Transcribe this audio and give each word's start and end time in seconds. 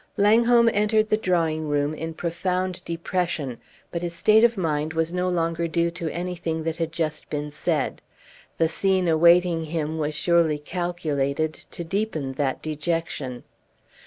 Langholm 0.17 0.67
entered 0.73 1.09
the 1.11 1.15
drawing 1.15 1.67
room 1.69 1.93
in 1.93 2.15
profound 2.15 2.83
depression, 2.85 3.59
but 3.91 4.01
his 4.01 4.15
state 4.15 4.43
of 4.43 4.57
mind 4.57 4.93
was 4.93 5.13
no 5.13 5.29
longer 5.29 5.67
due 5.67 5.91
to 5.91 6.09
anything 6.09 6.63
that 6.63 6.77
had 6.77 6.91
just 6.91 7.29
been 7.29 7.51
said. 7.51 8.01
The 8.57 8.67
scene 8.67 9.07
awaiting 9.07 9.65
him 9.65 9.99
was 9.99 10.15
surely 10.15 10.57
calculated 10.57 11.53
to 11.53 11.83
deepen 11.83 12.33
that 12.33 12.63
dejection. 12.63 13.43